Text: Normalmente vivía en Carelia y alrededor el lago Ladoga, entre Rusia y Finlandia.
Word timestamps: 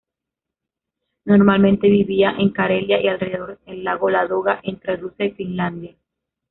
Normalmente 1.25 1.87
vivía 1.87 2.31
en 2.39 2.49
Carelia 2.49 2.99
y 2.99 3.07
alrededor 3.07 3.59
el 3.67 3.83
lago 3.83 4.09
Ladoga, 4.09 4.59
entre 4.63 4.95
Rusia 4.95 5.25
y 5.25 5.31
Finlandia. 5.33 5.95